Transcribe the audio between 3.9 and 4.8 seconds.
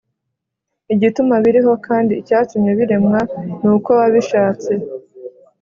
wabishatse.